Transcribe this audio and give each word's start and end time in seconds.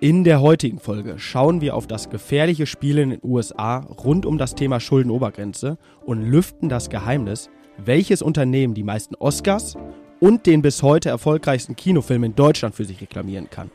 In 0.00 0.22
der 0.22 0.40
heutigen 0.40 0.78
Folge 0.78 1.18
schauen 1.18 1.60
wir 1.60 1.74
auf 1.74 1.88
das 1.88 2.08
gefährliche 2.08 2.66
Spiel 2.66 2.98
in 2.98 3.10
den 3.10 3.20
USA 3.24 3.78
rund 3.78 4.26
um 4.26 4.38
das 4.38 4.54
Thema 4.54 4.78
Schuldenobergrenze 4.78 5.76
und 6.06 6.22
lüften 6.22 6.68
das 6.68 6.88
Geheimnis, 6.88 7.50
welches 7.78 8.22
Unternehmen 8.22 8.74
die 8.74 8.84
meisten 8.84 9.16
Oscars 9.16 9.76
und 10.20 10.46
den 10.46 10.62
bis 10.62 10.84
heute 10.84 11.08
erfolgreichsten 11.08 11.74
Kinofilm 11.74 12.22
in 12.22 12.36
Deutschland 12.36 12.76
für 12.76 12.84
sich 12.84 13.00
reklamieren 13.00 13.50
kann. 13.50 13.72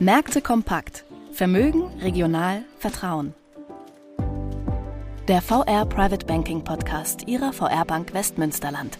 Märkte 0.00 0.42
kompakt. 0.42 1.04
Vermögen, 1.30 1.84
regional, 2.02 2.62
Vertrauen. 2.80 3.32
Der 5.28 5.40
VR 5.40 5.86
Private 5.86 6.26
Banking 6.26 6.64
Podcast 6.64 7.28
Ihrer 7.28 7.52
VR 7.52 7.84
Bank 7.84 8.12
Westmünsterland. 8.12 8.98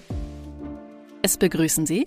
Es 1.23 1.37
begrüßen 1.37 1.85
Sie 1.85 2.07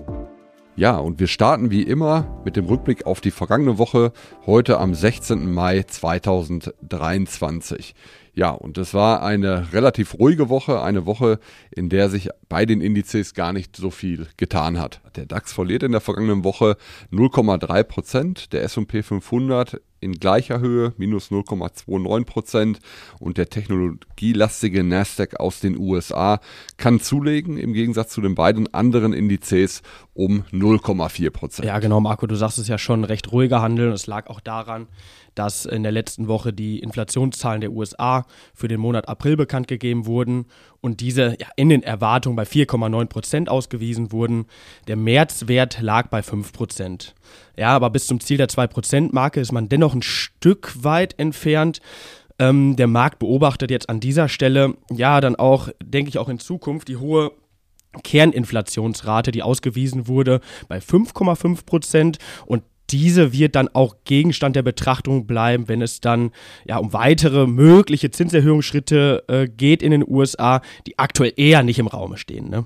Ja, 0.77 0.97
und 0.97 1.19
wir 1.19 1.27
starten 1.27 1.69
wie 1.69 1.83
immer 1.83 2.41
mit 2.45 2.55
dem 2.55 2.65
Rückblick 2.65 3.05
auf 3.05 3.19
die 3.19 3.31
vergangene 3.31 3.77
Woche, 3.77 4.13
heute 4.45 4.79
am 4.79 4.93
16. 4.93 5.53
Mai 5.53 5.83
2023. 5.83 7.93
Ja, 8.33 8.51
und 8.51 8.77
es 8.77 8.93
war 8.93 9.21
eine 9.21 9.73
relativ 9.73 10.17
ruhige 10.17 10.47
Woche, 10.47 10.81
eine 10.81 11.05
Woche, 11.05 11.39
in 11.71 11.89
der 11.89 12.09
sich 12.09 12.29
bei 12.47 12.65
den 12.65 12.79
Indizes 12.79 13.33
gar 13.33 13.51
nicht 13.51 13.75
so 13.75 13.91
viel 13.91 14.27
getan 14.37 14.79
hat. 14.79 15.01
Der 15.17 15.25
DAX 15.25 15.51
verliert 15.51 15.83
in 15.83 15.91
der 15.91 15.99
vergangenen 15.99 16.45
Woche 16.45 16.77
0,3 17.11 17.83
Prozent, 17.83 18.53
der 18.53 18.63
S&P 18.63 19.03
500 19.03 19.81
in 20.01 20.13
gleicher 20.13 20.59
Höhe, 20.59 20.93
minus 20.97 21.31
0,29 21.31 22.25
Prozent. 22.25 22.79
Und 23.19 23.37
der 23.37 23.47
technologielastige 23.47 24.83
Nasdaq 24.83 25.39
aus 25.39 25.61
den 25.61 25.77
USA 25.77 26.41
kann 26.77 26.99
zulegen, 26.99 27.57
im 27.57 27.73
Gegensatz 27.73 28.11
zu 28.11 28.19
den 28.19 28.35
beiden 28.35 28.73
anderen 28.73 29.13
Indizes, 29.13 29.83
um 30.13 30.43
0,4 30.51 31.29
Prozent. 31.29 31.67
Ja, 31.67 31.79
genau, 31.79 32.01
Marco, 32.01 32.27
du 32.27 32.35
sagst 32.35 32.57
es 32.57 32.67
ja 32.67 32.77
schon, 32.77 33.03
recht 33.03 33.31
ruhiger 33.31 33.61
Handel. 33.61 33.87
Und 33.89 33.93
es 33.93 34.07
lag 34.07 34.27
auch 34.27 34.41
daran, 34.41 34.87
dass 35.35 35.65
in 35.65 35.83
der 35.83 35.91
letzten 35.91 36.27
Woche 36.27 36.53
die 36.53 36.79
Inflationszahlen 36.79 37.61
der 37.61 37.71
USA 37.71 38.25
für 38.53 38.67
den 38.67 38.79
Monat 38.79 39.07
April 39.07 39.37
bekannt 39.37 39.67
gegeben 39.67 40.05
wurden 40.05 40.45
und 40.81 40.99
diese 40.99 41.35
ja, 41.39 41.47
in 41.55 41.69
den 41.69 41.83
Erwartungen 41.83 42.35
bei 42.35 42.43
4,9 42.43 43.05
Prozent 43.05 43.49
ausgewiesen 43.49 44.11
wurden. 44.11 44.45
Der 44.87 44.95
Märzwert 44.95 45.81
lag 45.81 46.09
bei 46.09 46.21
5 46.21 46.53
Prozent. 46.53 47.15
Ja, 47.57 47.69
aber 47.69 47.89
bis 47.89 48.07
zum 48.07 48.19
Ziel 48.19 48.37
der 48.37 48.49
2-Prozent-Marke 48.49 49.39
ist 49.39 49.51
man 49.51 49.69
dennoch 49.69 49.93
ein 49.93 50.01
Stück 50.01 50.83
weit 50.83 51.17
entfernt. 51.19 51.79
Ähm, 52.39 52.75
der 52.75 52.87
Markt 52.87 53.19
beobachtet 53.19 53.71
jetzt 53.71 53.89
an 53.89 53.99
dieser 53.99 54.27
Stelle, 54.27 54.75
ja, 54.91 55.21
dann 55.21 55.35
auch, 55.35 55.69
denke 55.83 56.09
ich, 56.09 56.17
auch 56.17 56.29
in 56.29 56.39
Zukunft 56.39 56.87
die 56.87 56.97
hohe 56.97 57.31
Kerninflationsrate, 58.03 59.31
die 59.31 59.43
ausgewiesen 59.43 60.07
wurde, 60.07 60.41
bei 60.67 60.79
5,5 60.79 61.65
Prozent. 61.65 62.17
Und 62.45 62.63
diese 62.91 63.33
wird 63.33 63.55
dann 63.55 63.67
auch 63.69 63.95
Gegenstand 64.05 64.55
der 64.55 64.63
Betrachtung 64.63 65.25
bleiben, 65.25 65.67
wenn 65.67 65.81
es 65.81 66.01
dann 66.01 66.31
ja 66.65 66.77
um 66.77 66.93
weitere 66.93 67.47
mögliche 67.47 68.11
Zinserhöhungsschritte 68.11 69.23
äh, 69.27 69.47
geht 69.47 69.81
in 69.83 69.91
den 69.91 70.05
USA, 70.07 70.61
die 70.87 70.99
aktuell 70.99 71.33
eher 71.35 71.63
nicht 71.63 71.79
im 71.79 71.87
Raume 71.87 72.17
stehen. 72.17 72.49
Ne? 72.49 72.65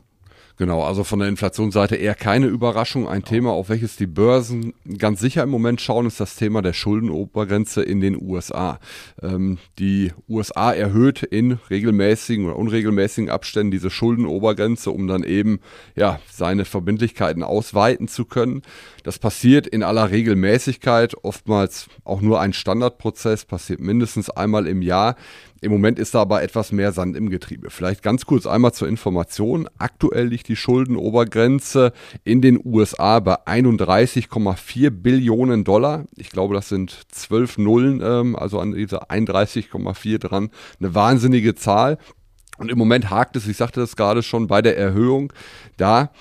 Genau, 0.58 0.84
also 0.84 1.04
von 1.04 1.20
der 1.20 1.28
Inflationsseite 1.28 1.98
eher 1.98 2.16
keine 2.16 2.46
Überraschung. 2.48 3.10
Ein 3.10 3.26
Thema, 3.26 3.52
auf 3.52 3.68
welches 3.68 3.98
die 3.98 4.08
Börsen 4.08 4.74
ganz 4.98 5.20
sicher 5.20 5.44
im 5.44 5.50
Moment 5.50 5.82
schauen, 5.82 6.06
ist 6.06 6.22
das 6.22 6.38
Thema 6.38 6.62
der 6.62 6.72
Schuldenobergrenze 6.72 7.84
in 7.84 8.00
den 8.00 8.22
USA. 8.22 8.80
Ähm, 9.22 9.58
die 9.80 10.14
USA 10.30 10.72
erhöht 10.72 11.24
in 11.24 11.60
regelmäßigen 11.70 12.46
oder 12.46 12.56
unregelmäßigen 12.56 13.30
Abständen 13.30 13.72
diese 13.72 13.90
Schuldenobergrenze, 13.90 14.92
um 14.92 15.08
dann 15.08 15.24
eben 15.24 15.60
ja 15.96 16.22
seine 16.32 16.64
Verbindlichkeiten 16.64 17.44
ausweiten 17.44 18.08
zu 18.08 18.24
können. 18.24 18.62
Das 19.04 19.20
passiert 19.20 19.68
in 19.68 19.84
aller 19.84 20.10
Regelmäßigkeit, 20.10 21.16
oftmals 21.22 21.88
auch 22.06 22.22
nur 22.22 22.40
ein 22.40 22.54
Standardprozess, 22.54 23.44
passiert 23.44 23.82
mindestens 23.82 24.30
einmal 24.30 24.68
im 24.68 24.82
Jahr. 24.82 25.18
Im 25.62 25.72
Moment 25.72 26.00
ist 26.00 26.14
da 26.14 26.22
aber 26.22 26.44
etwas 26.44 26.72
mehr 26.72 26.92
Sand 26.92 27.16
im 27.16 27.30
Getriebe. 27.30 27.70
Vielleicht 27.70 28.04
ganz 28.04 28.26
kurz 28.26 28.46
einmal 28.46 28.74
zur 28.74 28.88
Information. 28.88 29.68
Aktuell 29.78 30.28
liegt 30.28 30.48
die 30.48 30.56
Schuldenobergrenze 30.56 31.94
in 32.24 32.42
den 32.42 32.60
USA 32.64 33.20
bei 33.20 33.36
31,4 33.48 34.90
Billionen 34.90 35.64
Dollar. 35.64 36.06
Ich 36.16 36.30
glaube, 36.30 36.54
das 36.54 36.70
sind 36.70 37.06
zwölf 37.10 37.58
Nullen, 37.58 38.02
ähm, 38.04 38.36
also 38.36 38.60
an 38.60 38.74
dieser 38.74 39.10
31,4 39.10 40.18
dran. 40.20 40.50
Eine 40.80 40.94
wahnsinnige 40.94 41.56
Zahl. 41.56 41.98
Und 42.58 42.72
im 42.72 42.78
Moment 42.78 43.10
hakt 43.10 43.36
es, 43.36 43.48
ich 43.48 43.58
sagte 43.58 43.82
das 43.82 43.96
gerade 43.96 44.24
schon, 44.24 44.48
bei 44.48 44.62
der 44.62 44.78
Erhöhung 44.78 45.34
da 45.78 46.12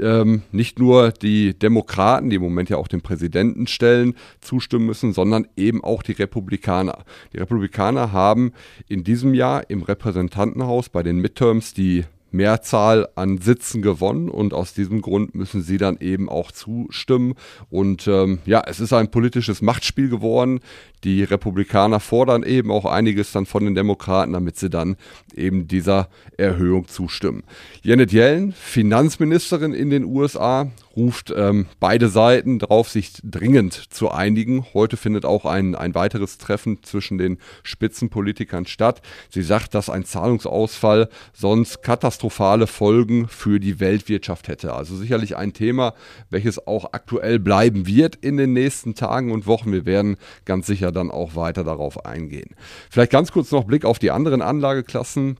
ähm, 0.00 0.42
nicht 0.52 0.78
nur 0.78 1.12
die 1.12 1.58
Demokraten, 1.58 2.30
die 2.30 2.36
im 2.36 2.42
Moment 2.42 2.70
ja 2.70 2.76
auch 2.76 2.88
den 2.88 3.00
Präsidenten 3.00 3.66
stellen, 3.66 4.14
zustimmen 4.40 4.86
müssen, 4.86 5.12
sondern 5.12 5.46
eben 5.56 5.82
auch 5.82 6.02
die 6.02 6.12
Republikaner. 6.12 7.04
Die 7.32 7.38
Republikaner 7.38 8.12
haben 8.12 8.52
in 8.88 9.04
diesem 9.04 9.34
Jahr 9.34 9.68
im 9.70 9.82
Repräsentantenhaus 9.82 10.88
bei 10.88 11.02
den 11.02 11.18
Midterms 11.18 11.74
die 11.74 12.04
Mehrzahl 12.30 13.08
an 13.14 13.38
Sitzen 13.38 13.82
gewonnen 13.82 14.28
und 14.28 14.54
aus 14.54 14.74
diesem 14.74 15.00
Grund 15.00 15.34
müssen 15.34 15.62
sie 15.62 15.78
dann 15.78 15.98
eben 15.98 16.28
auch 16.28 16.52
zustimmen. 16.52 17.34
Und 17.70 18.06
ähm, 18.06 18.38
ja, 18.44 18.62
es 18.66 18.80
ist 18.80 18.92
ein 18.92 19.10
politisches 19.10 19.62
Machtspiel 19.62 20.08
geworden. 20.08 20.60
Die 21.04 21.22
Republikaner 21.22 22.00
fordern 22.00 22.42
eben 22.42 22.70
auch 22.70 22.84
einiges 22.84 23.32
dann 23.32 23.46
von 23.46 23.64
den 23.64 23.74
Demokraten, 23.74 24.32
damit 24.32 24.56
sie 24.56 24.70
dann 24.70 24.96
eben 25.34 25.68
dieser 25.68 26.08
Erhöhung 26.36 26.88
zustimmen. 26.88 27.44
Janet 27.82 28.12
Yellen, 28.12 28.52
Finanzministerin 28.52 29.72
in 29.72 29.90
den 29.90 30.04
USA, 30.04 30.70
ruft 30.98 31.32
ähm, 31.36 31.66
beide 31.78 32.08
Seiten 32.08 32.58
darauf, 32.58 32.88
sich 32.88 33.12
dringend 33.22 33.74
zu 33.74 34.10
einigen. 34.10 34.66
Heute 34.74 34.96
findet 34.96 35.24
auch 35.24 35.44
ein, 35.44 35.74
ein 35.74 35.94
weiteres 35.94 36.38
Treffen 36.38 36.82
zwischen 36.82 37.18
den 37.18 37.38
Spitzenpolitikern 37.62 38.66
statt. 38.66 39.00
Sie 39.30 39.42
sagt, 39.42 39.74
dass 39.74 39.88
ein 39.88 40.04
Zahlungsausfall 40.04 41.08
sonst 41.32 41.82
katastrophale 41.82 42.66
Folgen 42.66 43.28
für 43.28 43.60
die 43.60 43.78
Weltwirtschaft 43.78 44.48
hätte. 44.48 44.74
Also 44.74 44.96
sicherlich 44.96 45.36
ein 45.36 45.52
Thema, 45.52 45.94
welches 46.30 46.66
auch 46.66 46.92
aktuell 46.92 47.38
bleiben 47.38 47.86
wird 47.86 48.16
in 48.16 48.36
den 48.36 48.52
nächsten 48.52 48.94
Tagen 48.94 49.30
und 49.30 49.46
Wochen. 49.46 49.70
Wir 49.70 49.86
werden 49.86 50.16
ganz 50.44 50.66
sicher 50.66 50.88
sicher 50.88 50.92
dann 50.92 51.10
auch 51.10 51.34
weiter 51.34 51.64
darauf 51.64 52.04
eingehen. 52.04 52.54
Vielleicht 52.90 53.12
ganz 53.12 53.32
kurz 53.32 53.50
noch 53.50 53.64
Blick 53.64 53.84
auf 53.84 53.98
die 53.98 54.10
anderen 54.10 54.42
Anlageklassen. 54.42 55.38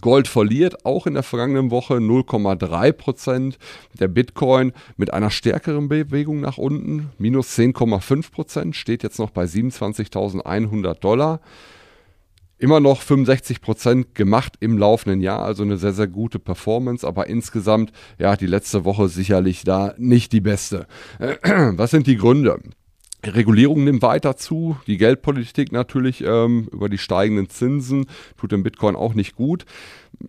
Gold 0.00 0.28
verliert 0.28 0.84
auch 0.84 1.06
in 1.06 1.14
der 1.14 1.22
vergangenen 1.22 1.70
Woche 1.70 1.94
0,3 1.94 2.92
Prozent. 2.92 3.58
Der 3.98 4.08
Bitcoin 4.08 4.72
mit 4.96 5.12
einer 5.12 5.30
stärkeren 5.30 5.88
Bewegung 5.88 6.40
nach 6.40 6.58
unten, 6.58 7.10
minus 7.18 7.56
10,5 7.56 8.32
Prozent, 8.32 8.76
steht 8.76 9.02
jetzt 9.02 9.18
noch 9.18 9.30
bei 9.30 9.44
27.100 9.44 10.94
Dollar. 10.94 11.40
Immer 12.56 12.80
noch 12.80 13.02
65 13.02 13.60
Prozent 13.60 14.14
gemacht 14.14 14.54
im 14.60 14.78
laufenden 14.78 15.20
Jahr, 15.20 15.40
also 15.40 15.64
eine 15.64 15.76
sehr, 15.76 15.92
sehr 15.92 16.06
gute 16.06 16.38
Performance, 16.38 17.06
aber 17.06 17.26
insgesamt, 17.26 17.92
ja, 18.18 18.36
die 18.36 18.46
letzte 18.46 18.84
Woche 18.84 19.08
sicherlich 19.08 19.64
da 19.64 19.94
nicht 19.98 20.32
die 20.32 20.40
beste. 20.40 20.86
Was 21.42 21.90
sind 21.90 22.06
die 22.06 22.16
Gründe? 22.16 22.60
Regulierung 23.26 23.84
nimmt 23.84 24.02
weiter 24.02 24.36
zu, 24.36 24.76
die 24.86 24.96
Geldpolitik 24.96 25.72
natürlich 25.72 26.22
ähm, 26.24 26.68
über 26.72 26.88
die 26.88 26.98
steigenden 26.98 27.48
Zinsen 27.48 28.06
tut 28.36 28.52
dem 28.52 28.62
Bitcoin 28.62 28.96
auch 28.96 29.14
nicht 29.14 29.34
gut. 29.34 29.64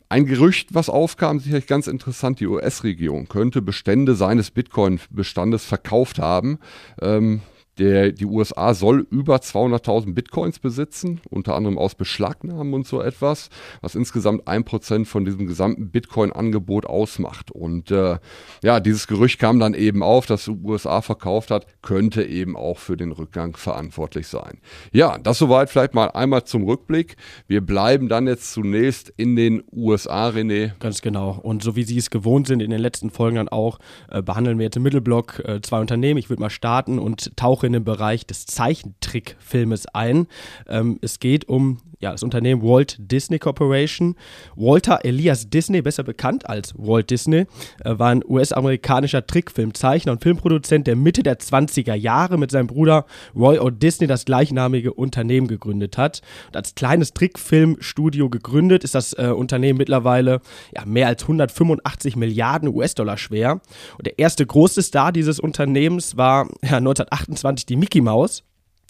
Ein 0.09 0.25
Gerücht, 0.25 0.73
was 0.73 0.89
aufkam, 0.89 1.39
sicherlich 1.39 1.67
ganz 1.67 1.87
interessant, 1.87 2.39
die 2.39 2.47
US-Regierung 2.47 3.27
könnte 3.27 3.61
Bestände 3.61 4.15
seines 4.15 4.51
Bitcoin-Bestandes 4.51 5.65
verkauft 5.65 6.19
haben. 6.19 6.59
Ähm, 7.01 7.41
der, 7.77 8.11
die 8.11 8.25
USA 8.25 8.73
soll 8.73 9.05
über 9.09 9.37
200.000 9.37 10.13
Bitcoins 10.13 10.59
besitzen, 10.59 11.21
unter 11.29 11.55
anderem 11.55 11.77
aus 11.77 11.95
Beschlagnahmen 11.95 12.73
und 12.73 12.87
so 12.87 13.01
etwas, 13.01 13.49
was 13.81 13.95
insgesamt 13.95 14.47
ein 14.47 14.63
Prozent 14.63 15.07
von 15.07 15.25
diesem 15.25 15.47
gesamten 15.47 15.89
Bitcoin-Angebot 15.89 16.85
ausmacht. 16.85 17.51
Und 17.51 17.91
äh, 17.91 18.17
ja, 18.63 18.79
dieses 18.79 19.07
Gerücht 19.07 19.39
kam 19.39 19.59
dann 19.59 19.73
eben 19.73 20.03
auf, 20.03 20.25
dass 20.25 20.45
die 20.45 20.51
USA 20.51 21.01
verkauft 21.01 21.51
hat, 21.51 21.67
könnte 21.81 22.23
eben 22.23 22.55
auch 22.55 22.77
für 22.77 22.97
den 22.97 23.11
Rückgang 23.11 23.55
verantwortlich 23.57 24.27
sein. 24.27 24.59
Ja, 24.91 25.17
das 25.17 25.37
soweit 25.37 25.69
vielleicht 25.69 25.93
mal 25.93 26.07
einmal 26.07 26.45
zum 26.45 26.63
Rückblick. 26.63 27.17
Wir 27.47 27.61
bleiben 27.61 28.07
dann 28.07 28.27
jetzt 28.27 28.53
zunächst 28.53 29.13
in 29.17 29.35
den 29.35 29.63
USA, 29.71 30.29
René. 30.29 30.71
Ganz 30.79 31.01
genau. 31.01 31.39
Und 31.41 31.63
so 31.63 31.75
wie 31.75 31.83
Sie 31.83 31.97
es 31.97 32.09
gewohnt 32.09 32.47
sind, 32.47 32.61
in 32.61 32.69
den 32.69 32.79
letzten 32.79 33.09
Folgen 33.09 33.35
dann 33.35 33.49
auch, 33.49 33.79
äh, 34.09 34.21
behandeln 34.21 34.57
wir 34.57 34.65
jetzt 34.65 34.77
im 34.77 34.83
Mittelblock 34.83 35.39
äh, 35.39 35.61
zwei 35.61 35.79
Unternehmen. 35.79 36.17
Ich 36.17 36.29
würde 36.29 36.41
mal 36.41 36.49
starten 36.49 36.99
und 36.99 37.35
tauche 37.35 37.64
in 37.65 37.73
den 37.73 37.83
Bereich 37.83 38.25
des 38.25 38.45
Zeichentrickfilmes 38.45 39.87
ein. 39.87 40.27
Ähm, 40.67 40.99
es 41.01 41.19
geht 41.19 41.49
um 41.49 41.79
ja, 42.05 42.11
das 42.11 42.21
Unternehmen 42.21 42.61
Walt 42.61 42.97
Disney 42.99 43.39
Corporation. 43.39 44.15
Walter 44.55 45.03
Elias 45.03 45.49
Disney, 45.49 45.81
besser 45.81 46.03
bekannt 46.03 46.47
als 46.47 46.75
Walt 46.77 47.09
Disney, 47.09 47.47
äh, 47.83 47.97
war 47.97 48.09
ein 48.09 48.23
US-amerikanischer 48.23 49.25
Trickfilmzeichner 49.25 50.11
und 50.11 50.21
Filmproduzent, 50.21 50.85
der 50.85 50.95
Mitte 50.95 51.23
der 51.23 51.39
20er 51.39 51.95
Jahre 51.95 52.37
mit 52.37 52.51
seinem 52.51 52.67
Bruder 52.67 53.07
Roy 53.35 53.57
O. 53.57 53.71
Disney 53.71 54.05
das 54.05 54.25
gleichnamige 54.25 54.93
Unternehmen 54.93 55.47
gegründet 55.47 55.97
hat. 55.97 56.21
Und 56.47 56.57
als 56.57 56.75
kleines 56.75 57.11
Trickfilmstudio 57.13 58.29
gegründet 58.29 58.83
ist 58.83 58.93
das 58.93 59.13
äh, 59.13 59.33
Unternehmen 59.35 59.77
mittlerweile 59.77 60.41
ja, 60.75 60.85
mehr 60.85 61.07
als 61.07 61.23
185 61.23 62.17
Milliarden 62.17 62.69
US-Dollar 62.69 63.17
schwer. 63.17 63.61
Und 63.97 64.05
der 64.05 64.19
erste 64.19 64.45
große 64.45 64.83
Star 64.83 65.11
dieses 65.11 65.39
Unternehmens 65.39 66.17
war 66.17 66.49
ja, 66.61 66.77
1928 66.77 67.65
die 67.65 67.77
Mickey 67.77 68.01
Mouse 68.01 68.43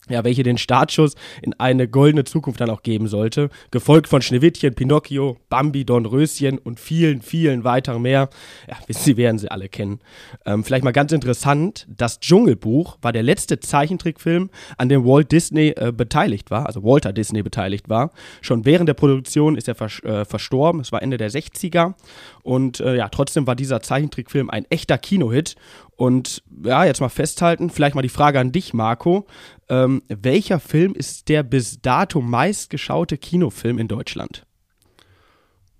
ja, 0.10 0.24
welche 0.24 0.44
den 0.44 0.57
Startschuss 0.57 1.16
in 1.42 1.54
eine 1.60 1.88
goldene 1.88 2.24
Zukunft 2.24 2.62
dann 2.62 2.69
auch 2.69 2.84
geben 2.84 3.07
sollte. 3.07 3.50
Gefolgt 3.72 4.07
von 4.07 4.22
Schneewittchen, 4.22 4.75
Pinocchio, 4.75 5.38
Bambi, 5.50 5.86
Dornröschen 5.86 6.57
und 6.57 6.80
vielen, 6.80 7.22
vielen 7.22 7.63
weiteren 7.63 8.02
mehr. 8.02 8.30
Ja, 8.68 8.78
Sie 8.88 9.18
werden 9.18 9.38
sie 9.38 9.50
alle 9.50 9.69
kennen. 9.69 10.00
Ähm, 10.46 10.63
vielleicht 10.63 10.84
mal 10.84 10.92
ganz 10.92 11.12
interessant, 11.12 11.88
das 11.90 12.19
Dschungelbuch 12.19 12.98
war 13.02 13.12
der 13.12 13.24
letzte 13.24 13.60
Zeichentrickfilm, 13.60 14.50
an 14.78 14.90
dem 14.90 15.06
Walt 15.06 15.31
Disney 15.31 15.74
äh, 15.75 15.92
beteiligt 15.92 16.51
war, 16.51 16.66
also 16.66 16.84
Walter 16.84 17.13
Disney 17.13 17.44
beteiligt 17.44 17.90
war. 17.90 18.12
Schon 18.42 18.66
während 18.66 18.90
der 18.90 18.94
Produktion 18.94 19.56
ist 19.56 19.68
er 19.68 19.75
vers 19.75 20.01
äh, 20.04 20.25
verstorben, 20.25 20.81
es 20.81 20.92
war 20.92 21.01
Ende 21.01 21.18
der 21.18 21.31
60er. 21.31 21.94
Und 22.44 22.80
äh, 22.80 22.96
ja, 22.96 23.10
trotzdem 23.10 23.48
war 23.48 23.56
dieser 23.56 23.81
Zeichentrickfilm 23.81 24.50
ein 24.50 24.66
echter 24.69 24.98
Kinohit. 24.98 25.56
Und 25.98 26.44
ja, 26.63 26.84
jetzt 26.84 27.00
mal 27.00 27.10
festhalten, 27.10 27.69
vielleicht 27.69 27.96
mal 27.96 28.01
die 28.01 28.10
Frage 28.10 28.40
an 28.40 28.51
dich, 28.51 28.74
Marco. 28.74 29.25
Ähm, 29.68 30.04
welcher 30.08 30.60
Film 30.60 30.94
ist 30.94 31.28
der 31.30 31.44
bis 31.44 31.82
dato 31.82 32.22
meistgeschaute 32.22 33.18
Kinofilm 33.18 33.80
in 33.80 33.88
Deutschland? 33.88 34.46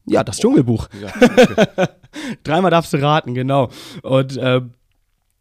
Ja, 0.06 0.24
das 0.24 0.38
Dschungelbuch. 0.40 0.88
Ja, 1.02 1.10
okay. 1.16 1.88
Dreimal 2.44 2.72
darfst 2.72 2.94
du 2.94 3.02
raten, 3.02 3.34
genau. 3.34 3.70
Und 4.02 4.38
äh, 4.38 4.62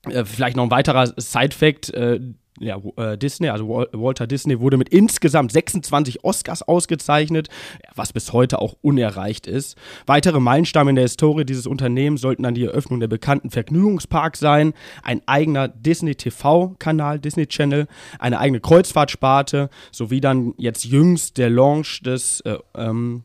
äh 0.09 0.25
vielleicht 0.25 0.57
noch 0.57 0.65
ein 0.65 0.71
weiterer 0.71 1.13
Side-Fact: 1.17 1.93
äh, 1.95 2.21
ja, 2.61 2.81
äh, 2.97 3.19
Disney, 3.19 3.49
also 3.49 3.69
Walter 3.93 4.27
Disney, 4.27 4.61
wurde 4.61 4.77
mit 4.77 4.89
insgesamt 4.89 5.51
26 5.51 6.25
Oscars 6.25 6.63
ausgezeichnet, 6.63 7.49
was 7.95 8.13
bis 8.13 8.33
heute 8.33 8.61
auch 8.61 8.77
unerreicht 8.81 9.47
ist. 9.47 9.77
Weitere 10.07 10.39
Meilensteine 10.39 10.91
in 10.91 10.97
der 10.97 11.05
Historie 11.05 11.45
dieses 11.45 11.67
Unternehmens 11.67 12.21
sollten 12.21 12.45
dann 12.45 12.55
die 12.55 12.65
Eröffnung 12.65 13.01
der 13.01 13.09
bekannten 13.09 13.51
Vergnügungsparks 13.51 14.39
sein, 14.39 14.73
ein 15.03 15.21
eigener 15.27 15.67
Disney 15.69 16.15
TV-Kanal, 16.15 17.19
Disney 17.19 17.47
Channel, 17.47 17.89
eine 18.21 18.39
eigene 18.39 18.61
Kreuzfahrtsparte, 18.61 19.69
sowie 19.91 20.21
dann 20.21 20.55
jetzt 20.57 20.85
jüngst 20.85 21.39
der 21.39 21.51
Launch 21.51 22.03
des 22.03 22.41
äh, 22.43 22.59
ähm, 22.77 23.25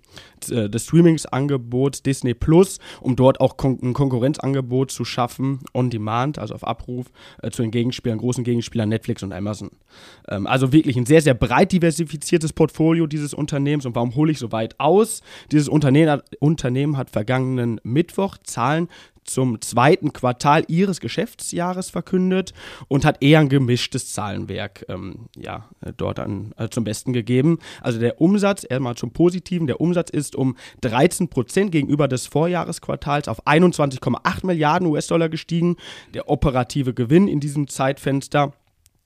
äh, 0.50 0.70
des 0.70 0.86
Streamingsangebots 0.86 2.04
Disney 2.04 2.34
Plus, 2.34 2.80
um 3.02 3.16
dort 3.16 3.42
auch 3.42 3.58
Kon 3.58 3.80
ein 3.82 3.94
Konkurrenzangebot 3.94 4.92
zu 4.92 5.06
schaffen, 5.06 5.60
on 5.74 5.90
demand, 5.90 6.40
also 6.40 6.56
auf 6.56 6.66
Abruf, 6.66 7.08
äh, 7.42 7.52
zu 7.52 7.62
den 7.62 7.72
Gegenspielern, 7.72 8.18
großen 8.18 8.44
Gegenspielern 8.44 8.90
Netflix 8.90 9.19
und 9.24 9.34
Amazon. 9.34 9.72
Ähm, 10.28 10.48
also 10.48 10.72
wirklich 10.72 10.98
ein 10.98 11.06
sehr, 11.06 11.22
sehr 11.22 11.34
breit 11.34 11.72
diversifiziertes 11.72 12.54
Portfolio 12.54 13.08
dieses 13.08 13.34
Unternehmens. 13.34 13.86
Und 13.86 13.96
warum 13.96 14.16
hole 14.16 14.32
ich 14.32 14.40
so 14.40 14.52
weit 14.52 14.80
aus? 14.80 15.22
Dieses 15.52 15.70
Unternehmen, 15.70 16.22
Unternehmen 16.40 16.98
hat 16.98 17.10
vergangenen 17.10 17.80
Mittwoch 17.84 18.38
Zahlen 18.44 18.88
zum 19.30 19.62
zweiten 19.62 20.12
Quartal 20.12 20.64
ihres 20.68 21.00
Geschäftsjahres 21.00 21.90
verkündet 21.90 22.54
und 22.88 23.06
hat 23.06 23.22
eher 23.22 23.40
ein 23.40 23.50
gemischtes 23.50 24.12
Zahlenwerk 24.12 24.86
ähm, 24.90 25.28
ja, 25.38 25.70
äh, 25.82 25.94
dort 25.96 26.20
an, 26.20 26.54
äh, 26.58 26.70
zum 26.70 26.84
Besten 26.84 27.14
gegeben. 27.14 27.60
Also 27.82 28.00
der 28.00 28.20
Umsatz, 28.20 28.66
erstmal 28.68 28.96
zum 28.96 29.12
Positiven, 29.12 29.68
der 29.68 29.80
Umsatz 29.80 30.10
ist 30.10 30.36
um 30.36 30.56
13 30.82 31.30
Prozent 31.30 31.72
gegenüber 31.72 32.08
des 32.08 32.28
Vorjahresquartals 32.28 33.28
auf 33.28 33.46
21,8 33.46 34.46
Milliarden 34.46 34.88
US-Dollar 34.88 35.30
gestiegen. 35.30 35.78
Der 36.14 36.30
operative 36.30 36.94
Gewinn 36.94 37.28
in 37.28 37.40
diesem 37.40 37.68
Zeitfenster 37.68 38.54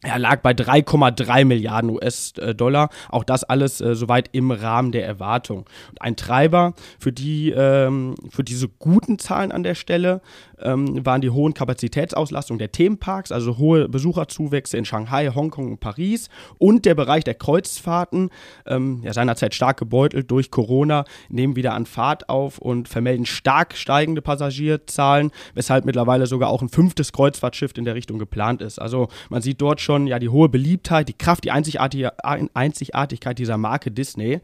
er 0.04 0.20
lag 0.20 0.42
bei 0.42 0.52
3,3 0.52 1.46
Milliarden 1.46 1.90
US-Dollar. 1.90 2.90
Auch 3.10 3.24
das 3.24 3.44
alles 3.44 3.80
äh, 3.80 3.96
soweit 3.96 4.30
im 4.34 4.52
Rahmen 4.52 4.92
der 4.92 5.06
Erwartung. 5.06 5.60
Und 5.90 6.02
ein 6.02 6.16
Treiber 6.18 6.74
für, 7.00 7.14
die, 7.14 7.52
ähm, 7.52 8.16
für 8.30 8.44
diese 8.44 8.68
guten 8.68 9.18
Zahlen 9.18 9.52
an 9.52 9.64
der 9.64 9.76
Stelle 9.76 10.22
ähm, 10.62 11.06
waren 11.06 11.22
die 11.22 11.30
hohen 11.30 11.54
Kapazitätsauslastung 11.54 12.58
der 12.58 12.72
Themenparks, 12.72 13.32
also 13.32 13.58
hohe 13.58 13.88
Besucherzuwächse 13.88 14.78
in 14.78 14.86
Shanghai, 14.86 15.30
Hongkong 15.34 15.72
und 15.72 15.80
Paris 15.80 16.30
und 16.58 16.86
der 16.86 16.96
Bereich 16.96 17.24
der 17.24 17.36
Kreuzfahrten, 17.36 18.30
ähm, 18.66 19.02
ja 19.04 19.14
seinerzeit 19.14 19.54
stark 19.54 19.78
gebeutelt 19.78 20.30
durch 20.32 20.52
Corona, 20.52 21.06
nehmen 21.30 21.56
wieder 21.56 21.74
an 21.74 21.86
Fahrt 21.86 22.30
auf 22.30 22.58
und 22.58 22.90
vermelden 22.90 23.26
stark 23.26 23.76
steigende 23.76 24.22
Passagierzahlen, 24.22 25.32
weshalb 25.54 25.86
mittlerweile 25.86 26.26
sogar 26.28 26.50
auch 26.50 26.62
ein 26.62 26.70
fünftes 26.70 27.14
Kreuzfahrtschiff 27.14 27.72
in 27.78 27.86
der 27.86 27.96
Richtung 27.96 28.20
geplant 28.20 28.62
ist. 28.62 28.80
Also 28.80 29.08
man 29.30 29.42
sieht 29.42 29.62
dort 29.62 29.82
schon 29.82 29.93
ja 30.08 30.20
die 30.20 30.30
hohe 30.30 30.50
Beliebtheit, 30.50 31.08
die 31.08 31.14
Kraft, 31.14 31.44
die 31.44 31.52
Einzigartigkeit 31.52 33.40
dieser 33.40 33.58
Marke 33.58 33.92
Disney. 33.92 34.42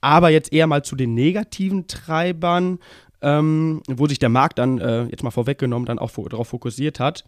Aber 0.00 0.30
jetzt 0.30 0.52
eher 0.52 0.66
mal 0.66 0.82
zu 0.82 0.96
den 0.96 1.14
negativen 1.14 1.86
Treibern 1.86 2.78
ähm, 3.22 3.82
wo 3.88 4.06
sich 4.06 4.18
der 4.18 4.28
Markt 4.28 4.58
dann, 4.58 4.78
äh, 4.78 5.04
jetzt 5.04 5.22
mal 5.22 5.30
vorweggenommen, 5.30 5.86
dann 5.86 5.98
auch 5.98 6.10
darauf 6.28 6.48
fokussiert 6.48 7.00
hat. 7.00 7.24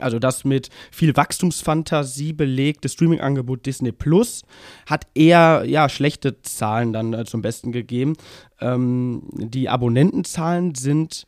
Also 0.00 0.18
das 0.18 0.44
mit 0.44 0.70
viel 0.90 1.16
Wachstumsfantasie 1.16 2.32
belegte 2.32 2.88
Streaming-Angebot 2.88 3.66
Disney 3.66 3.92
Plus 3.92 4.42
hat 4.86 5.06
eher 5.14 5.64
ja, 5.66 5.88
schlechte 5.88 6.40
Zahlen 6.42 6.92
dann 6.92 7.12
äh, 7.12 7.24
zum 7.24 7.42
Besten 7.42 7.72
gegeben. 7.72 8.14
Ähm, 8.60 9.22
die 9.34 9.68
Abonnentenzahlen 9.68 10.74
sind 10.74 11.26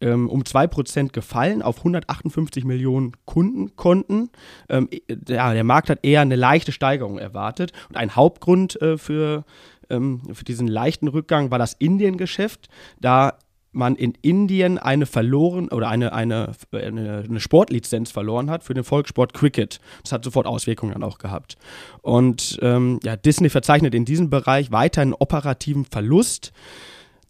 ähm, 0.00 0.28
um 0.28 0.42
2% 0.42 1.12
gefallen 1.12 1.62
auf 1.62 1.78
158 1.78 2.64
Millionen 2.64 3.12
Kundenkonten. 3.24 4.30
Ähm, 4.68 4.88
ja, 5.28 5.52
der 5.52 5.64
Markt 5.64 5.90
hat 5.90 6.04
eher 6.04 6.20
eine 6.20 6.36
leichte 6.36 6.72
Steigerung 6.72 7.18
erwartet. 7.18 7.72
Und 7.88 7.96
ein 7.96 8.14
Hauptgrund 8.14 8.80
äh, 8.82 8.98
für 8.98 9.44
ähm, 9.90 10.20
für 10.32 10.44
diesen 10.44 10.68
leichten 10.68 11.08
Rückgang 11.08 11.50
war 11.50 11.58
das 11.58 11.74
Indien-Geschäft, 11.74 12.68
da 13.00 13.38
man 13.72 13.94
in 13.94 14.14
Indien 14.22 14.78
eine 14.78 15.04
verloren 15.04 15.68
oder 15.68 15.88
eine, 15.88 16.14
eine, 16.14 16.52
eine, 16.72 17.40
Sportlizenz 17.40 18.10
verloren 18.10 18.50
hat 18.50 18.64
für 18.64 18.72
den 18.72 18.84
Volkssport 18.84 19.34
Cricket. 19.34 19.80
Das 20.02 20.12
hat 20.12 20.24
sofort 20.24 20.46
Auswirkungen 20.46 20.94
dann 20.94 21.02
auch 21.02 21.18
gehabt. 21.18 21.56
Und 22.00 22.58
ähm, 22.62 23.00
ja, 23.04 23.16
Disney 23.16 23.50
verzeichnet 23.50 23.94
in 23.94 24.06
diesem 24.06 24.30
Bereich 24.30 24.72
weiter 24.72 25.02
einen 25.02 25.12
operativen 25.12 25.84
Verlust. 25.84 26.52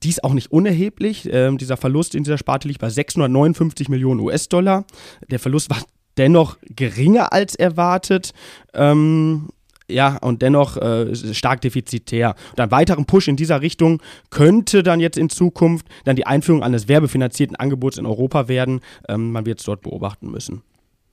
Dies 0.03 0.23
auch 0.23 0.35
nicht 0.35 0.53
unerheblich. 0.53 1.29
Ähm, 1.33 1.59
dieser 1.59 1.77
Verlust 1.77 2.15
in 2.15 2.25
dieser 2.25 2.39
Sparte 2.39 2.69
liegt 2.69 2.81
bei 2.81 2.91
659 2.91 3.89
Millionen 3.89 4.21
US-Dollar. 4.21 4.85
Der 5.31 5.39
Verlust 5.39 5.71
war 5.71 5.79
dennoch 6.17 6.59
geringer 6.63 7.33
als 7.33 7.55
erwartet. 7.55 8.33
Ähm, 8.75 9.49
ja, 9.89 10.17
und 10.17 10.43
dennoch 10.43 10.77
äh, 10.77 11.15
stark 11.15 11.61
defizitär. 11.61 12.35
Und 12.53 12.61
einen 12.61 12.71
weiteren 12.71 13.07
Push 13.07 13.29
in 13.29 13.37
dieser 13.37 13.61
Richtung 13.61 14.03
könnte 14.31 14.83
dann 14.83 15.01
jetzt 15.01 15.17
in 15.17 15.31
Zukunft 15.31 15.87
dann 16.05 16.17
die 16.17 16.27
Einführung 16.27 16.63
eines 16.63 16.89
werbefinanzierten 16.89 17.57
Angebots 17.57 17.99
in 17.99 18.07
Europa 18.07 18.49
werden. 18.49 18.81
Ähm, 19.09 19.31
man 19.33 19.47
wird 19.47 19.61
es 19.61 19.65
dort 19.65 19.83
beobachten 19.83 20.31
müssen. 20.31 20.63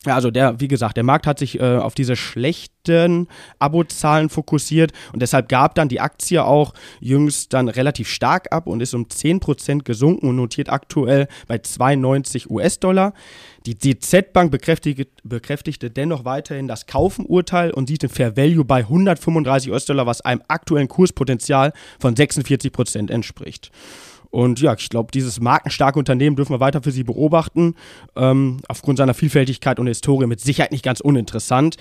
Ja, 0.05 0.15
also 0.15 0.31
der, 0.31 0.59
wie 0.59 0.67
gesagt, 0.67 0.97
der 0.97 1.03
Markt 1.03 1.25
hat 1.25 1.39
sich 1.39 1.59
äh, 1.59 1.77
auf 1.77 1.95
diese 1.95 2.17
schlechten 2.17 3.27
Abozahlen 3.59 4.27
fokussiert 4.27 4.91
und 5.13 5.21
deshalb 5.21 5.47
gab 5.47 5.75
dann 5.75 5.87
die 5.87 6.01
Aktie 6.01 6.43
auch 6.43 6.73
jüngst 6.99 7.53
dann 7.53 7.69
relativ 7.69 8.09
stark 8.09 8.51
ab 8.51 8.67
und 8.67 8.81
ist 8.81 8.93
um 8.93 9.05
10% 9.05 9.83
gesunken 9.83 10.27
und 10.27 10.35
notiert 10.35 10.69
aktuell 10.69 11.27
bei 11.47 11.59
92 11.59 12.49
US-Dollar. 12.49 13.13
Die 13.65 13.77
DZ 13.77 14.33
Bank 14.33 14.51
bekräftigte, 14.51 15.07
bekräftigte 15.23 15.89
dennoch 15.89 16.25
weiterhin 16.25 16.67
das 16.67 16.85
Kaufenurteil 16.85 17.71
und 17.71 17.87
sieht 17.87 18.03
den 18.03 18.09
Fair 18.09 18.35
Value 18.35 18.65
bei 18.65 18.79
135 18.79 19.71
US-Dollar, 19.71 20.05
was 20.05 20.19
einem 20.19 20.41
aktuellen 20.49 20.89
Kurspotenzial 20.89 21.71
von 21.99 22.13
46% 22.13 23.09
entspricht. 23.09 23.71
Und 24.33 24.59
ja, 24.61 24.73
ich 24.73 24.89
glaube, 24.89 25.11
dieses 25.11 25.39
markenstarke 25.39 25.99
Unternehmen 25.99 26.35
dürfen 26.35 26.53
wir 26.53 26.59
weiter 26.59 26.81
für 26.81 26.89
Sie 26.89 27.03
beobachten. 27.03 27.75
Ähm, 28.15 28.61
aufgrund 28.67 28.97
seiner 28.97 29.13
Vielfältigkeit 29.13 29.79
und 29.79 29.85
Historie 29.85 30.25
mit 30.25 30.41
Sicherheit 30.41 30.71
nicht 30.71 30.83
ganz 30.83 31.01
uninteressant. 31.01 31.77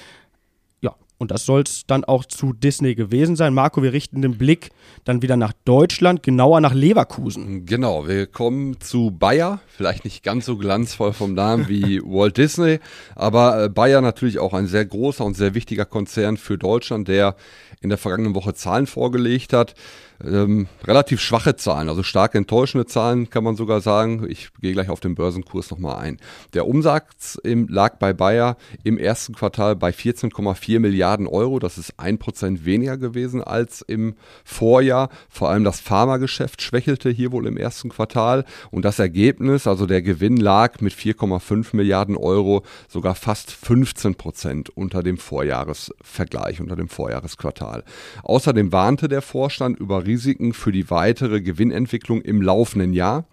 Ja, 0.82 0.94
und 1.16 1.30
das 1.30 1.46
soll 1.46 1.62
es 1.62 1.86
dann 1.86 2.04
auch 2.04 2.26
zu 2.26 2.52
Disney 2.52 2.94
gewesen 2.94 3.36
sein. 3.36 3.54
Marco, 3.54 3.82
wir 3.82 3.94
richten 3.94 4.20
den 4.20 4.36
Blick 4.36 4.68
dann 5.04 5.22
wieder 5.22 5.38
nach 5.38 5.54
Deutschland, 5.64 6.22
genauer 6.22 6.60
nach 6.60 6.74
Leverkusen. 6.74 7.64
Genau, 7.64 8.06
wir 8.06 8.26
kommen 8.26 8.78
zu 8.80 9.12
Bayer. 9.12 9.60
Vielleicht 9.66 10.04
nicht 10.04 10.22
ganz 10.22 10.44
so 10.44 10.58
glanzvoll 10.58 11.14
vom 11.14 11.32
Namen 11.32 11.70
wie 11.70 12.00
Walt 12.04 12.36
Disney, 12.36 12.80
aber 13.16 13.64
äh, 13.64 13.68
Bayer 13.70 14.02
natürlich 14.02 14.38
auch 14.38 14.52
ein 14.52 14.66
sehr 14.66 14.84
großer 14.84 15.24
und 15.24 15.38
sehr 15.38 15.54
wichtiger 15.54 15.86
Konzern 15.86 16.36
für 16.36 16.58
Deutschland, 16.58 17.08
der 17.08 17.34
in 17.80 17.88
der 17.88 17.96
vergangenen 17.96 18.34
Woche 18.34 18.52
Zahlen 18.52 18.86
vorgelegt 18.86 19.54
hat. 19.54 19.74
Ähm, 20.24 20.68
relativ 20.84 21.20
schwache 21.20 21.56
Zahlen, 21.56 21.88
also 21.88 22.02
stark 22.02 22.34
enttäuschende 22.34 22.86
Zahlen 22.86 23.30
kann 23.30 23.44
man 23.44 23.56
sogar 23.56 23.80
sagen. 23.80 24.26
Ich 24.28 24.48
gehe 24.60 24.72
gleich 24.72 24.88
auf 24.88 25.00
den 25.00 25.14
Börsenkurs 25.14 25.70
nochmal 25.70 25.96
ein. 25.96 26.18
Der 26.54 26.66
Umsatz 26.66 27.38
im, 27.42 27.68
lag 27.68 27.98
bei 27.98 28.12
Bayer 28.12 28.56
im 28.84 28.98
ersten 28.98 29.34
Quartal 29.34 29.76
bei 29.76 29.90
14,4 29.90 30.80
Milliarden 30.80 31.26
Euro. 31.26 31.58
Das 31.58 31.78
ist 31.78 31.94
ein 31.98 32.18
Prozent 32.18 32.64
weniger 32.64 32.96
gewesen 32.96 33.42
als 33.42 33.82
im 33.82 34.14
Vorjahr. 34.44 35.08
Vor 35.28 35.50
allem 35.50 35.64
das 35.64 35.80
Pharmageschäft 35.80 36.62
schwächelte 36.62 37.10
hier 37.10 37.32
wohl 37.32 37.46
im 37.46 37.56
ersten 37.56 37.88
Quartal 37.88 38.44
und 38.70 38.84
das 38.84 38.98
Ergebnis, 38.98 39.66
also 39.66 39.86
der 39.86 40.02
Gewinn 40.02 40.36
lag 40.36 40.80
mit 40.80 40.94
4,5 40.94 41.76
Milliarden 41.76 42.16
Euro 42.16 42.62
sogar 42.88 43.14
fast 43.14 43.50
15 43.50 44.14
Prozent 44.14 44.70
unter 44.70 45.02
dem 45.02 45.18
Vorjahresvergleich, 45.18 46.60
unter 46.60 46.76
dem 46.76 46.88
Vorjahresquartal. 46.88 47.84
Außerdem 48.22 48.72
warnte 48.72 49.08
der 49.08 49.22
Vorstand 49.22 49.78
über 49.78 50.04
Risiken 50.12 50.52
für 50.52 50.72
die 50.72 50.90
weitere 50.90 51.40
Gewinnentwicklung 51.40 52.20
im 52.20 52.42
laufenden 52.42 52.92
Jahr. 52.92 53.24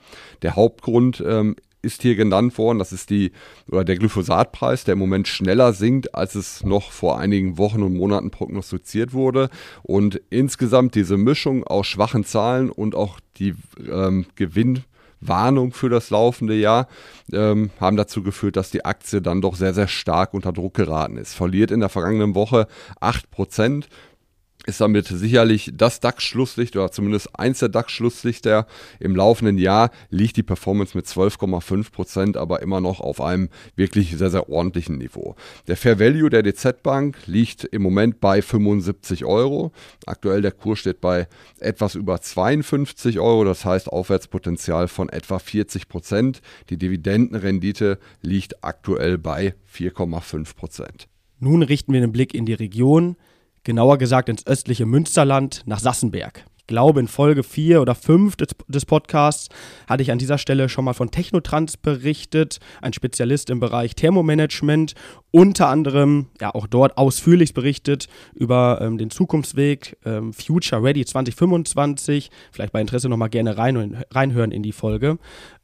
Der 0.42 0.56
Hauptgrund 0.56 1.22
ähm, 1.26 1.56
ist 1.82 2.02
hier 2.02 2.16
genannt 2.16 2.58
worden. 2.58 2.80
Das 2.80 2.92
ist 2.92 3.10
die, 3.10 3.32
oder 3.70 3.84
der 3.84 3.98
Glyphosatpreis, 3.98 4.84
der 4.86 4.94
im 4.94 5.00
Moment 5.00 5.28
schneller 5.28 5.74
sinkt, 5.74 6.16
als 6.16 6.36
es 6.36 6.64
noch 6.64 6.92
vor 6.92 7.20
einigen 7.20 7.58
Wochen 7.58 7.84
und 7.84 7.96
Monaten 7.96 8.32
prognostiziert 8.32 9.14
wurde. 9.14 9.50
Und 9.84 10.22
insgesamt 10.30 10.96
diese 10.96 11.18
Mischung 11.18 11.66
aus 11.66 11.88
schwachen 11.88 12.24
Zahlen 12.24 12.70
und 12.70 12.96
auch 12.96 13.20
die 13.38 13.56
ähm, 13.90 14.26
Gewinnwarnung 14.36 15.72
für 15.72 15.90
das 15.90 16.10
laufende 16.10 16.56
Jahr 16.56 16.88
ähm, 17.32 17.72
haben 17.80 17.98
dazu 17.98 18.24
geführt, 18.24 18.56
dass 18.56 18.72
die 18.72 18.86
Aktie 18.86 19.22
dann 19.22 19.42
doch 19.42 19.56
sehr, 19.56 19.74
sehr 19.74 19.88
stark 19.88 20.34
unter 20.34 20.54
Druck 20.54 20.76
geraten 20.76 21.18
ist. 21.18 21.34
Verliert 21.34 21.72
in 21.72 21.82
der 21.82 21.90
vergangenen 21.90 22.36
Woche 22.36 22.68
8% 23.02 23.86
ist 24.66 24.82
damit 24.82 25.08
sicherlich 25.08 25.72
das 25.74 26.00
DAX-Schlusslicht 26.00 26.76
oder 26.76 26.92
zumindest 26.92 27.40
eins 27.40 27.60
der 27.60 27.70
DAX-Schlusslichter. 27.70 28.68
Im 29.00 29.16
laufenden 29.16 29.58
Jahr 29.58 29.90
liegt 30.10 30.38
die 30.38 30.44
Performance 30.44 30.98
mit 30.98 31.06
12,5 31.06 31.92
Prozent 31.92 32.38
aber 32.38 32.62
immer 32.62 32.82
noch 32.82 33.00
auf 33.00 33.22
einem 33.22 33.50
wirklich 33.76 34.16
sehr, 34.18 34.30
sehr 34.30 34.50
ordentlichen 34.50 34.98
Niveau. 34.98 35.36
Der 35.68 35.78
Fair 35.78 36.00
Value 36.00 36.30
der 36.30 36.44
DZ 36.44 36.84
Bank 36.84 37.18
liegt 37.26 37.64
im 37.64 37.82
Moment 37.82 38.20
bei 38.20 38.42
75 38.42 39.26
Euro. 39.26 39.72
Aktuell 40.06 40.42
der 40.42 40.52
Kurs 40.52 40.80
steht 40.80 41.00
bei 41.00 41.28
etwas 41.60 41.96
über 41.96 42.22
52 42.22 43.20
Euro, 43.20 43.46
das 43.46 43.64
heißt 43.66 43.88
Aufwärtspotenzial 43.88 44.88
von 44.88 45.10
etwa 45.10 45.40
40 45.40 45.88
Prozent. 45.88 46.42
Die 46.70 46.78
Dividendenrendite 46.78 47.98
liegt 48.22 48.64
aktuell 48.64 49.18
bei 49.18 49.56
4,5 49.74 50.56
Prozent. 50.56 51.08
Nun 51.40 51.64
richten 51.64 51.94
wir 51.94 52.02
den 52.02 52.12
Blick 52.12 52.34
in 52.34 52.46
die 52.46 52.54
Region 52.54 53.16
genauer 53.64 53.98
gesagt 53.98 54.30
ins 54.30 54.46
östliche 54.46 54.86
Münsterland 54.86 55.64
nach 55.66 55.80
Sassenberg. 55.80 56.46
Ich 56.60 56.68
glaube, 56.68 57.00
in 57.00 57.08
Folge 57.08 57.42
4 57.42 57.82
oder 57.82 57.96
5 57.96 58.36
des, 58.36 58.50
des, 58.68 58.86
Podcasts 58.86 59.50
hatte 59.88 60.04
ich 60.04 60.12
an 60.12 60.20
dieser 60.20 60.38
Stelle 60.38 60.70
schon 60.70 60.86
mal 60.86 60.94
von 60.94 61.10
Technotrans 61.10 61.78
berichtet, 61.78 62.60
ein 62.82 62.94
Spezialist 62.94 63.50
im 63.50 63.60
Bereich 63.60 63.96
Thermomanagement, 63.96 64.94
unter 65.32 65.68
anderem 65.68 66.28
ja 66.40 66.54
auch 66.54 66.68
dort 66.68 66.96
ausführlich 66.96 67.56
berichtet 67.56 68.08
über 68.36 68.82
ähm, 68.82 69.00
den 69.00 69.10
Zukunftsweg 69.10 69.98
ähm, 70.06 70.32
Future 70.32 70.84
Ready 70.84 71.06
2025. 71.06 72.30
Vielleicht 72.52 72.72
bei 72.72 72.82
Interesse 72.82 73.10
nochmal 73.10 73.30
gerne 73.30 73.58
rein, 73.58 74.04
reinhören 74.12 74.52
in 74.52 74.62
die 74.62 74.72
Folge. 74.72 75.18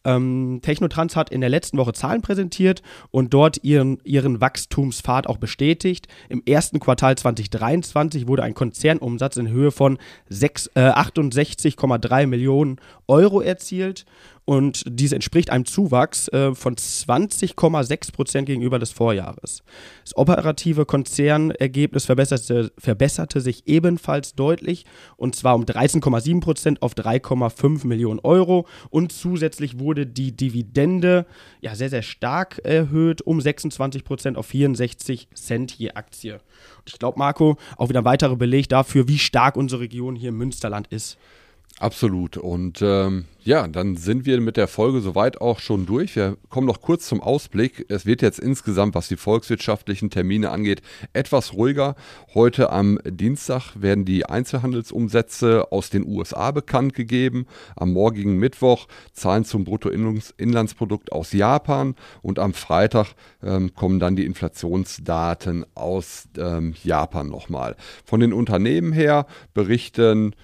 Ähm, 0.05 0.59
Technotrans 0.61 1.15
hat 1.15 1.29
in 1.29 1.41
der 1.41 1.49
letzten 1.49 1.77
Woche 1.77 1.93
Zahlen 1.93 2.21
präsentiert 2.21 2.81
und 3.11 3.33
dort 3.33 3.63
ihren, 3.63 3.99
ihren 4.03 4.39
Wachstumspfad 4.39 5.27
auch 5.27 5.37
bestätigt. 5.37 6.07
Im 6.29 6.43
ersten 6.45 6.79
Quartal 6.79 7.17
2023 7.17 8.27
wurde 8.27 8.43
ein 8.43 8.53
Konzernumsatz 8.53 9.37
in 9.37 9.49
Höhe 9.49 9.71
von 9.71 9.97
äh, 10.29 10.79
68,3 10.79 12.27
Millionen 12.27 12.77
Euro 13.07 13.41
erzielt 13.41 14.05
und 14.45 14.83
dies 14.87 15.11
entspricht 15.11 15.49
einem 15.49 15.65
Zuwachs 15.65 16.27
äh, 16.29 16.53
von 16.53 16.75
20,6 16.75 18.13
Prozent 18.13 18.45
gegenüber 18.45 18.77
des 18.77 18.91
Vorjahres. 18.91 19.63
Das 20.03 20.15
operative 20.15 20.85
Konzernergebnis 20.85 22.05
verbesserte, 22.05 22.71
verbesserte 22.77 23.41
sich 23.41 23.67
ebenfalls 23.67 24.35
deutlich 24.35 24.85
und 25.17 25.35
zwar 25.35 25.55
um 25.55 25.63
13,7 25.63 26.41
Prozent 26.41 26.81
auf 26.83 26.93
3,5 26.93 27.87
Millionen 27.87 28.19
Euro 28.19 28.67
und 28.91 29.11
zusätzlich 29.11 29.79
wurde 29.79 30.05
die 30.05 30.35
Dividende 30.35 31.25
ja 31.61 31.75
sehr, 31.75 31.89
sehr 31.89 32.03
stark 32.03 32.59
erhöht 32.63 33.23
um 33.23 33.41
26 33.41 34.03
Prozent 34.03 34.37
auf 34.37 34.45
64 34.45 35.29
Cent 35.33 35.71
je 35.71 35.91
Aktie. 35.91 36.33
Und 36.33 36.89
ich 36.89 36.99
glaube, 36.99 37.17
Marco, 37.17 37.57
auch 37.77 37.89
wieder 37.89 38.01
ein 38.01 38.05
weiterer 38.05 38.35
Beleg 38.35 38.69
dafür, 38.69 39.07
wie 39.07 39.17
stark 39.17 39.57
unsere 39.57 39.81
Region 39.81 40.15
hier 40.15 40.29
im 40.29 40.37
Münsterland 40.37 40.87
ist. 40.87 41.17
Absolut. 41.77 42.37
Und 42.37 42.81
ähm, 42.81 43.25
ja, 43.43 43.67
dann 43.67 43.97
sind 43.97 44.25
wir 44.25 44.39
mit 44.39 44.55
der 44.55 44.69
Folge 44.69 45.01
soweit 45.01 45.41
auch 45.41 45.59
schon 45.59 45.85
durch. 45.85 46.15
Wir 46.15 46.37
kommen 46.47 46.67
noch 46.67 46.79
kurz 46.79 47.05
zum 47.05 47.19
Ausblick. 47.19 47.85
Es 47.89 48.05
wird 48.05 48.21
jetzt 48.21 48.39
insgesamt, 48.39 48.95
was 48.95 49.09
die 49.09 49.17
volkswirtschaftlichen 49.17 50.09
Termine 50.09 50.51
angeht, 50.51 50.81
etwas 51.11 51.51
ruhiger. 51.51 51.95
Heute 52.33 52.69
am 52.69 52.97
Dienstag 53.03 53.75
werden 53.75 54.05
die 54.05 54.25
Einzelhandelsumsätze 54.25 55.73
aus 55.73 55.89
den 55.89 56.07
USA 56.07 56.51
bekannt 56.51 56.93
gegeben. 56.93 57.45
Am 57.75 57.91
morgigen 57.91 58.37
Mittwoch 58.37 58.87
Zahlen 59.11 59.43
zum 59.43 59.65
Bruttoinlandsprodukt 59.65 61.11
aus 61.11 61.33
Japan. 61.33 61.95
Und 62.21 62.39
am 62.39 62.53
Freitag 62.53 63.15
ähm, 63.43 63.75
kommen 63.75 63.99
dann 63.99 64.15
die 64.15 64.25
Inflationsdaten 64.25 65.65
aus 65.75 66.29
ähm, 66.37 66.73
Japan 66.85 67.27
nochmal. 67.27 67.75
Von 68.05 68.21
den 68.21 68.31
Unternehmen 68.31 68.93
her 68.93 69.27
berichten 69.53 70.35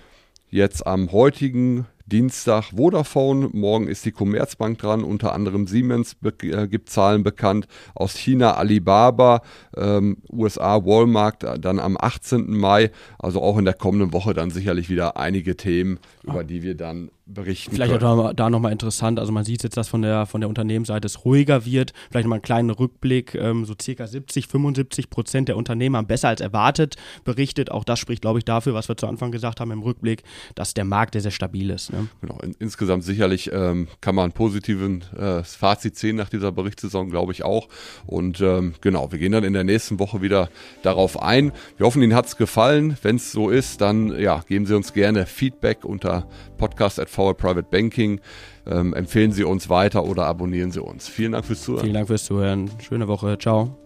jetzt 0.52 0.86
am 0.86 1.12
heutigen 1.12 1.88
Dienstag 2.12 2.74
Vodafone, 2.76 3.50
morgen 3.54 3.88
ist 3.88 4.04
die 4.04 4.12
Commerzbank 4.12 4.78
dran, 4.78 5.04
unter 5.04 5.34
anderem 5.34 5.66
Siemens 5.66 6.18
äh, 6.42 6.68
gibt 6.68 6.90
Zahlen 6.90 7.24
bekannt, 7.24 7.68
aus 7.96 8.16
China 8.18 8.56
Alibaba, 8.56 9.42
ähm, 9.78 10.18
USA 10.30 10.86
Walmart 10.86 11.46
äh, 11.46 11.58
dann 11.58 11.80
am 11.80 11.96
18. 11.98 12.52
Mai, 12.52 12.92
also 13.18 13.42
auch 13.42 13.58
in 13.58 13.64
der 13.64 13.76
kommenden 13.76 14.12
Woche 14.12 14.34
dann 14.34 14.52
sicherlich 14.52 14.90
wieder 14.90 15.16
einige 15.16 15.56
Themen, 15.56 16.00
über 16.24 16.44
die 16.44 16.64
wir 16.64 16.76
dann 16.76 17.12
berichten 17.34 17.72
Vielleicht 17.72 17.98
können. 17.98 18.04
auch 18.04 18.34
da 18.34 18.50
nochmal 18.50 18.72
interessant, 18.72 19.20
also 19.20 19.32
man 19.32 19.46
sieht 19.46 19.64
jetzt, 19.64 19.78
dass 19.78 19.88
von 19.88 20.02
der, 20.02 20.26
von 20.26 20.42
der 20.42 20.50
Unternehmensseite 20.50 21.06
es 21.06 21.26
ruhiger 21.26 21.66
wird. 21.66 21.94
Vielleicht 22.10 22.28
mal 22.28 22.36
einen 22.36 22.42
kleinen 22.42 22.70
Rückblick, 22.70 23.36
ähm, 23.36 23.66
so 23.66 23.74
circa 23.80 24.08
70, 24.08 24.48
75 24.48 25.10
Prozent 25.10 25.48
der 25.48 25.58
Unternehmen 25.58 25.96
haben 25.96 26.08
besser 26.08 26.30
als 26.30 26.42
erwartet 26.42 26.96
berichtet. 27.24 27.72
Auch 27.72 27.84
das 27.84 28.00
spricht, 28.00 28.22
glaube 28.22 28.40
ich, 28.40 28.46
dafür, 28.46 28.74
was 28.74 28.90
wir 28.90 28.98
zu 28.98 29.08
Anfang 29.08 29.32
gesagt 29.32 29.60
haben 29.60 29.72
im 29.72 29.82
Rückblick, 29.82 30.24
dass 30.56 30.74
der 30.74 30.86
Markt 30.86 31.14
sehr, 31.14 31.22
sehr 31.22 31.32
stabil 31.32 31.70
ist. 31.70 31.92
Ne? 31.92 32.01
Genau, 32.22 32.38
in, 32.42 32.56
insgesamt 32.60 33.04
sicherlich 33.04 33.52
ähm, 33.54 33.88
kann 34.02 34.16
man 34.16 34.26
ein 34.26 34.32
positives 34.32 35.12
äh, 35.14 35.44
Fazit 35.44 35.96
ziehen 35.96 36.16
nach 36.16 36.30
dieser 36.30 36.52
Berichtssaison, 36.52 37.10
glaube 37.10 37.32
ich 37.32 37.44
auch. 37.44 37.68
Und 38.06 38.42
ähm, 38.42 38.74
genau, 38.82 39.12
wir 39.12 39.20
gehen 39.20 39.32
dann 39.32 39.44
in 39.44 39.54
der 39.54 39.64
nächsten 39.64 40.00
Woche 40.00 40.22
wieder 40.22 40.50
darauf 40.84 41.22
ein. 41.22 41.52
Wir 41.78 41.86
hoffen, 41.86 42.02
Ihnen 42.02 42.16
hat 42.16 42.26
es 42.26 42.38
gefallen. 42.38 42.98
Wenn 43.02 43.18
es 43.18 43.32
so 43.32 43.50
ist, 43.50 43.82
dann 43.82 44.20
ja, 44.20 44.44
geben 44.48 44.66
Sie 44.66 44.76
uns 44.76 44.94
gerne 44.94 45.26
Feedback 45.26 45.84
unter 45.84 46.28
podcast.vr 46.58 47.34
Private 47.34 47.68
Banking. 47.70 48.22
Ähm, 48.66 48.94
empfehlen 48.94 49.32
Sie 49.32 49.44
uns 49.44 49.70
weiter 49.70 50.04
oder 50.06 50.26
abonnieren 50.26 50.72
Sie 50.72 50.82
uns. 50.82 51.08
Vielen 51.08 51.32
Dank 51.32 51.46
fürs 51.46 51.62
Zuhören. 51.62 51.82
Vielen 51.82 51.94
Dank 51.94 52.08
fürs 52.08 52.26
Zuhören. 52.26 52.70
Schöne 52.80 53.08
Woche. 53.08 53.38
Ciao. 53.38 53.78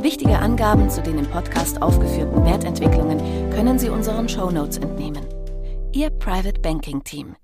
Wichtige 0.00 0.38
Angaben 0.38 0.88
zu 0.90 1.02
den 1.02 1.18
im 1.18 1.26
Podcast 1.26 1.82
aufgeführten 1.82 2.44
Wertentwicklungen 2.44 3.18
können 3.50 3.80
Sie 3.80 3.88
unseren 3.88 4.28
Shownotes 4.28 4.78
entnehmen. 4.78 5.27
Ihr 5.92 6.10
Private 6.10 6.60
Banking 6.60 7.02
Team. 7.02 7.34